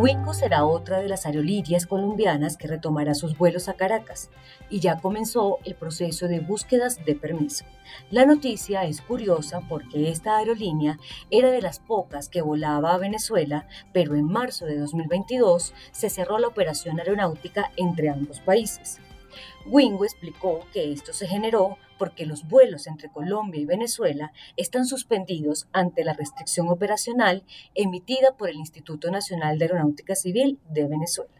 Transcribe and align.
Wingo 0.00 0.32
será 0.32 0.64
otra 0.64 1.00
de 1.00 1.10
las 1.10 1.26
aerolíneas 1.26 1.84
colombianas 1.84 2.56
que 2.56 2.66
retomará 2.66 3.12
sus 3.12 3.36
vuelos 3.36 3.68
a 3.68 3.74
Caracas 3.74 4.30
y 4.70 4.80
ya 4.80 4.98
comenzó 4.98 5.58
el 5.66 5.74
proceso 5.74 6.26
de 6.26 6.40
búsquedas 6.40 7.04
de 7.04 7.14
permiso. 7.14 7.66
La 8.10 8.24
noticia 8.24 8.84
es 8.84 9.02
curiosa 9.02 9.60
porque 9.68 10.08
esta 10.08 10.38
aerolínea 10.38 10.98
era 11.30 11.50
de 11.50 11.60
las 11.60 11.80
pocas 11.80 12.30
que 12.30 12.40
volaba 12.40 12.94
a 12.94 12.98
Venezuela, 12.98 13.68
pero 13.92 14.14
en 14.14 14.24
marzo 14.24 14.64
de 14.64 14.78
2022 14.78 15.74
se 15.90 16.08
cerró 16.08 16.38
la 16.38 16.48
operación 16.48 16.98
aeronáutica 16.98 17.70
entre 17.76 18.08
ambos 18.08 18.40
países. 18.40 19.00
Wingo 19.70 20.04
explicó 20.04 20.66
que 20.72 20.92
esto 20.92 21.12
se 21.12 21.28
generó 21.28 21.78
porque 21.96 22.26
los 22.26 22.48
vuelos 22.48 22.88
entre 22.88 23.08
Colombia 23.08 23.60
y 23.60 23.66
Venezuela 23.66 24.32
están 24.56 24.84
suspendidos 24.84 25.68
ante 25.72 26.02
la 26.02 26.12
restricción 26.12 26.68
operacional 26.68 27.44
emitida 27.76 28.36
por 28.36 28.48
el 28.48 28.56
Instituto 28.56 29.12
Nacional 29.12 29.58
de 29.58 29.66
Aeronáutica 29.66 30.16
Civil 30.16 30.58
de 30.68 30.88
Venezuela. 30.88 31.39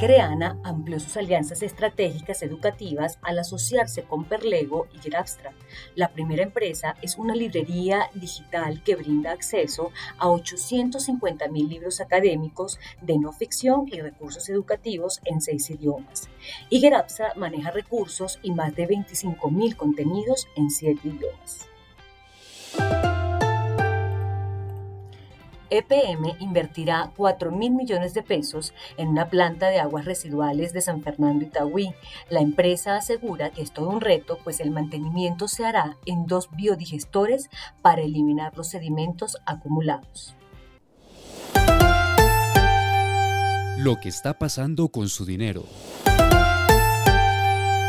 Creana 0.00 0.58
amplió 0.64 0.98
sus 0.98 1.18
alianzas 1.18 1.62
estratégicas 1.62 2.42
educativas 2.42 3.18
al 3.20 3.38
asociarse 3.38 4.02
con 4.04 4.24
Perlego 4.24 4.86
y 4.94 5.06
Grabstra. 5.06 5.52
La 5.94 6.08
primera 6.08 6.42
empresa 6.42 6.96
es 7.02 7.18
una 7.18 7.34
librería 7.34 8.08
digital 8.14 8.82
que 8.82 8.96
brinda 8.96 9.32
acceso 9.32 9.92
a 10.16 10.28
850.000 10.28 11.68
libros 11.68 12.00
académicos 12.00 12.78
de 13.02 13.18
no 13.18 13.30
ficción 13.30 13.88
y 13.88 14.00
recursos 14.00 14.48
educativos 14.48 15.20
en 15.26 15.42
seis 15.42 15.68
idiomas. 15.68 16.30
Y 16.70 16.80
Grabstra 16.80 17.34
maneja 17.36 17.70
recursos 17.70 18.38
y 18.42 18.52
más 18.52 18.74
de 18.74 18.88
25.000 18.88 19.76
contenidos 19.76 20.48
en 20.56 20.70
siete 20.70 21.08
idiomas. 21.08 21.68
EPM 25.70 26.36
invertirá 26.40 27.12
4 27.16 27.52
mil 27.52 27.72
millones 27.72 28.12
de 28.12 28.22
pesos 28.22 28.74
en 28.96 29.08
una 29.08 29.30
planta 29.30 29.68
de 29.68 29.78
aguas 29.78 30.04
residuales 30.04 30.72
de 30.72 30.80
San 30.80 31.02
Fernando 31.02 31.44
Itagüí. 31.44 31.94
La 32.28 32.40
empresa 32.40 32.96
asegura 32.96 33.50
que 33.50 33.62
es 33.62 33.72
todo 33.72 33.88
un 33.88 34.00
reto, 34.00 34.38
pues 34.42 34.60
el 34.60 34.70
mantenimiento 34.70 35.48
se 35.48 35.64
hará 35.64 35.96
en 36.06 36.26
dos 36.26 36.50
biodigestores 36.52 37.50
para 37.82 38.02
eliminar 38.02 38.56
los 38.56 38.68
sedimentos 38.68 39.36
acumulados. 39.46 40.34
Lo 43.78 43.98
que 43.98 44.10
está 44.10 44.38
pasando 44.38 44.88
con 44.88 45.08
su 45.08 45.24
dinero. 45.24 45.64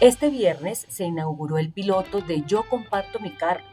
Este 0.00 0.30
viernes 0.30 0.86
se 0.88 1.04
inauguró 1.04 1.58
el 1.58 1.72
piloto 1.72 2.20
de 2.20 2.44
Yo 2.46 2.62
Comparto 2.62 3.18
mi 3.18 3.32
carro, 3.32 3.64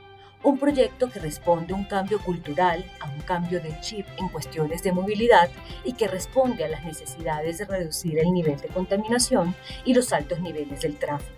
un 0.41 0.57
proyecto 0.57 1.09
que 1.11 1.19
responde 1.19 1.73
a 1.73 1.77
un 1.77 1.83
cambio 1.83 2.19
cultural, 2.19 2.83
a 2.99 3.09
un 3.09 3.19
cambio 3.21 3.61
de 3.61 3.79
chip 3.81 4.07
en 4.17 4.29
cuestiones 4.29 4.81
de 4.81 4.91
movilidad 4.91 5.49
y 5.83 5.93
que 5.93 6.07
responde 6.07 6.63
a 6.63 6.69
las 6.69 6.83
necesidades 6.83 7.59
de 7.59 7.65
reducir 7.65 8.17
el 8.17 8.31
nivel 8.31 8.59
de 8.59 8.69
contaminación 8.69 9.53
y 9.85 9.93
los 9.93 10.11
altos 10.11 10.39
niveles 10.39 10.81
del 10.81 10.97
tráfico. 10.97 11.34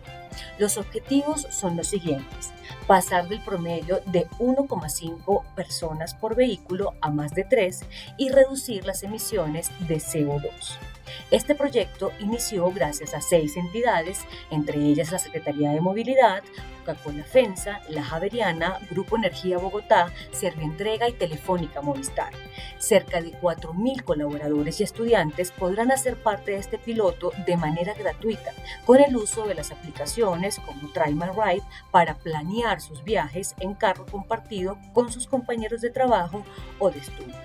Los 0.58 0.78
objetivos 0.78 1.48
son 1.52 1.78
los 1.78 1.88
siguientes 1.88 2.52
pasar 2.88 3.28
del 3.28 3.42
promedio 3.42 4.02
de 4.06 4.28
1,5 4.40 5.44
personas 5.56 6.16
por 6.16 6.36
vehículo 6.36 6.94
a 7.02 7.10
más 7.10 7.34
de 7.34 7.44
3 7.44 7.82
y 8.18 8.30
reducir 8.30 8.86
las 8.86 9.04
emisiones 9.04 9.70
de 9.88 9.98
CO2. 9.98 10.52
Este 11.32 11.56
proyecto 11.56 12.12
inició 12.20 12.72
gracias 12.72 13.14
a 13.14 13.22
seis 13.22 13.58
entidades, 13.58 14.26
entre 14.50 14.80
ellas 14.80 15.12
la 15.12 15.20
Secretaría 15.20 15.72
de 15.72 15.82
Movilidad, 15.82 16.44
Coca-Cola 16.88 17.24
FENSA, 17.26 17.82
La 17.90 18.02
Javeriana, 18.02 18.80
Grupo 18.90 19.18
Energía 19.18 19.58
Bogotá, 19.58 20.14
Servientrega 20.32 21.10
y 21.10 21.14
Telefónica 21.14 21.82
Movistar. 21.82 22.32
Cerca 22.78 23.22
de 23.22 23.34
4.000 23.34 24.04
colaboradores 24.04 24.80
y 24.80 24.84
estudiantes 24.84 25.52
podrán 25.52 25.92
hacer 25.92 26.16
parte 26.16 26.52
de 26.52 26.58
este 26.58 26.78
piloto 26.78 27.34
de 27.46 27.58
manera 27.58 27.94
gratuita, 27.94 28.52
con 28.86 29.00
el 29.02 29.18
uso 29.18 29.46
de 29.46 29.56
las 29.56 29.72
aplicaciones 29.72 30.60
como 30.60 30.90
Try 30.94 31.14
My 31.14 31.28
Ride 31.28 31.64
para 31.92 32.16
planear 32.16 32.80
sus 32.80 33.04
viajes 33.04 33.54
en 33.60 33.74
carro 33.74 34.06
compartido 34.06 34.78
con 34.94 35.12
sus 35.12 35.28
compañeros 35.28 35.82
de 35.82 35.90
trabajo 35.90 36.46
o 36.80 36.90
de 36.90 37.00
estudio. 37.00 37.36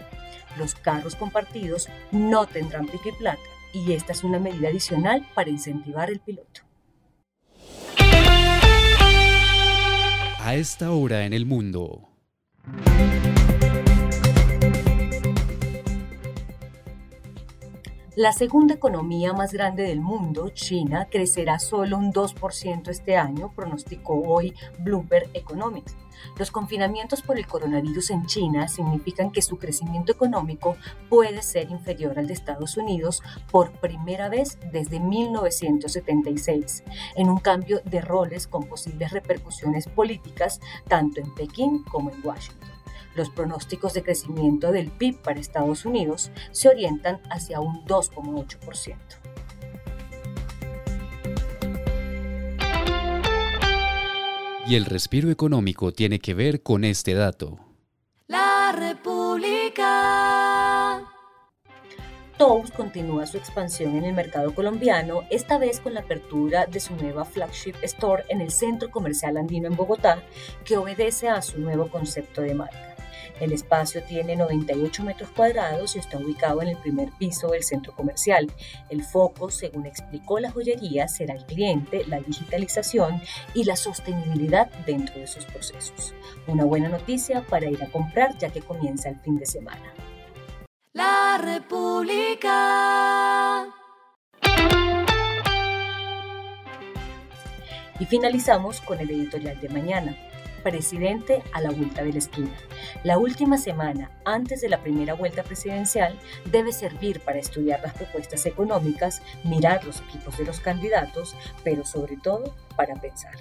Los 0.56 0.76
carros 0.76 1.16
compartidos 1.16 1.88
no 2.12 2.46
tendrán 2.46 2.86
pique 2.86 3.08
y 3.08 3.12
plata 3.12 3.42
y 3.72 3.92
esta 3.92 4.12
es 4.12 4.22
una 4.22 4.38
medida 4.38 4.68
adicional 4.68 5.26
para 5.34 5.50
incentivar 5.50 6.10
el 6.10 6.20
piloto. 6.20 6.71
A 10.52 10.56
esta 10.56 10.90
hora 10.90 11.24
en 11.24 11.32
el 11.32 11.46
mundo. 11.46 12.10
La 18.14 18.34
segunda 18.34 18.74
economía 18.74 19.32
más 19.32 19.54
grande 19.54 19.84
del 19.84 20.02
mundo, 20.02 20.50
China, 20.50 21.08
crecerá 21.10 21.58
solo 21.58 21.96
un 21.96 22.12
2% 22.12 22.88
este 22.90 23.16
año, 23.16 23.54
pronosticó 23.56 24.20
hoy 24.20 24.52
Bloomberg 24.80 25.30
Economics. 25.32 25.96
Los 26.38 26.50
confinamientos 26.50 27.22
por 27.22 27.38
el 27.38 27.46
coronavirus 27.46 28.10
en 28.10 28.26
China 28.26 28.68
significan 28.68 29.30
que 29.30 29.40
su 29.40 29.56
crecimiento 29.56 30.12
económico 30.12 30.76
puede 31.08 31.40
ser 31.40 31.70
inferior 31.70 32.18
al 32.18 32.26
de 32.26 32.34
Estados 32.34 32.76
Unidos 32.76 33.22
por 33.50 33.72
primera 33.80 34.28
vez 34.28 34.58
desde 34.70 35.00
1976, 35.00 36.84
en 37.16 37.30
un 37.30 37.38
cambio 37.38 37.80
de 37.86 38.02
roles 38.02 38.46
con 38.46 38.64
posibles 38.64 39.10
repercusiones 39.10 39.88
políticas 39.88 40.60
tanto 40.86 41.18
en 41.18 41.34
Pekín 41.34 41.82
como 41.84 42.10
en 42.10 42.20
Washington 42.22 42.71
los 43.14 43.30
pronósticos 43.30 43.94
de 43.94 44.02
crecimiento 44.02 44.72
del 44.72 44.90
PIB 44.90 45.22
para 45.22 45.40
Estados 45.40 45.84
Unidos 45.84 46.30
se 46.50 46.68
orientan 46.68 47.20
hacia 47.30 47.60
un 47.60 47.84
2,8%. 47.86 48.96
Y 54.66 54.76
el 54.76 54.84
respiro 54.84 55.30
económico 55.30 55.92
tiene 55.92 56.20
que 56.20 56.34
ver 56.34 56.62
con 56.62 56.84
este 56.84 57.14
dato. 57.14 57.58
La 58.28 58.72
República. 58.72 59.82
Toast 62.38 62.74
continúa 62.74 63.26
su 63.26 63.36
expansión 63.36 63.96
en 63.96 64.04
el 64.04 64.14
mercado 64.14 64.54
colombiano, 64.54 65.22
esta 65.30 65.58
vez 65.58 65.80
con 65.80 65.94
la 65.94 66.00
apertura 66.00 66.66
de 66.66 66.80
su 66.80 66.96
nueva 66.96 67.24
flagship 67.24 67.74
store 67.82 68.24
en 68.28 68.40
el 68.40 68.50
Centro 68.50 68.90
Comercial 68.90 69.36
Andino 69.36 69.68
en 69.68 69.76
Bogotá, 69.76 70.22
que 70.64 70.76
obedece 70.76 71.28
a 71.28 71.42
su 71.42 71.60
nuevo 71.60 71.88
concepto 71.88 72.40
de 72.40 72.54
marca. 72.54 72.91
El 73.40 73.52
espacio 73.52 74.02
tiene 74.02 74.36
98 74.36 75.02
metros 75.02 75.30
cuadrados 75.30 75.96
y 75.96 75.98
está 75.98 76.18
ubicado 76.18 76.62
en 76.62 76.68
el 76.68 76.76
primer 76.76 77.10
piso 77.18 77.48
del 77.48 77.64
centro 77.64 77.94
comercial. 77.94 78.52
El 78.88 79.02
foco, 79.02 79.50
según 79.50 79.86
explicó 79.86 80.38
la 80.38 80.50
joyería, 80.50 81.08
será 81.08 81.34
el 81.34 81.44
cliente, 81.44 82.04
la 82.06 82.20
digitalización 82.20 83.20
y 83.54 83.64
la 83.64 83.76
sostenibilidad 83.76 84.70
dentro 84.86 85.18
de 85.20 85.26
sus 85.26 85.44
procesos. 85.46 86.14
Una 86.46 86.64
buena 86.64 86.88
noticia 86.88 87.42
para 87.42 87.68
ir 87.68 87.82
a 87.82 87.90
comprar 87.90 88.36
ya 88.38 88.50
que 88.50 88.60
comienza 88.60 89.08
el 89.08 89.20
fin 89.20 89.38
de 89.38 89.46
semana. 89.46 89.94
La 90.92 91.38
República. 91.38 92.52
Y 97.98 98.06
finalizamos 98.06 98.80
con 98.80 98.98
el 98.98 99.10
editorial 99.10 99.60
de 99.60 99.68
mañana 99.68 100.16
presidente 100.62 101.42
a 101.52 101.60
la 101.60 101.70
vuelta 101.70 102.02
de 102.02 102.12
la 102.12 102.18
esquina. 102.18 102.52
La 103.04 103.18
última 103.18 103.58
semana, 103.58 104.10
antes 104.24 104.60
de 104.60 104.68
la 104.68 104.78
primera 104.78 105.14
vuelta 105.14 105.42
presidencial, 105.42 106.18
debe 106.50 106.72
servir 106.72 107.20
para 107.20 107.38
estudiar 107.38 107.80
las 107.82 107.94
propuestas 107.94 108.46
económicas, 108.46 109.22
mirar 109.44 109.84
los 109.84 110.00
equipos 110.00 110.38
de 110.38 110.44
los 110.44 110.60
candidatos, 110.60 111.34
pero 111.64 111.84
sobre 111.84 112.16
todo 112.16 112.54
para 112.76 112.94
pensar. 112.96 113.34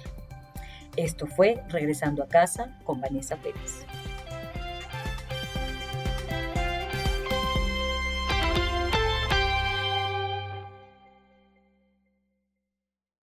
Esto 0.96 1.26
fue 1.26 1.62
Regresando 1.68 2.22
a 2.22 2.28
casa 2.28 2.78
con 2.84 3.00
Vanessa 3.00 3.36
Pérez. 3.36 3.86